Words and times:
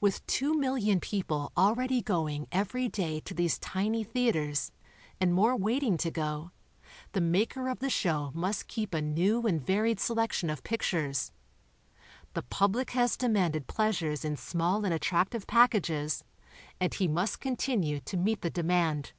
With 0.00 0.26
two 0.26 0.54
million 0.58 1.00
people 1.00 1.52
already 1.54 2.00
going 2.00 2.48
every 2.50 2.88
day 2.88 3.20
to 3.20 3.34
these 3.34 3.58
tiny 3.58 4.02
theaters, 4.02 4.72
and 5.20 5.34
more 5.34 5.54
waiting 5.54 5.98
to 5.98 6.10
go, 6.10 6.50
the 7.12 7.20
maker 7.20 7.68
of 7.68 7.78
the 7.80 7.90
show 7.90 8.30
must 8.32 8.68
keep 8.68 8.94
a 8.94 9.02
new 9.02 9.42
and 9.46 9.60
varied 9.60 10.00
selection 10.00 10.48
of 10.48 10.62
pictures. 10.64 11.30
The 12.32 12.40
public 12.42 12.92
has 12.92 13.18
demanded 13.18 13.66
pleasures 13.66 14.24
in 14.24 14.38
small 14.38 14.86
and 14.86 14.94
attractive 14.94 15.46
pack 15.46 15.74
ages 15.74 16.24
and 16.80 16.94
he 16.94 17.06
must 17.06 17.38
continue 17.42 18.00
to 18.00 18.16
meet 18.16 18.40
the 18.40 18.48
demand. 18.48 19.12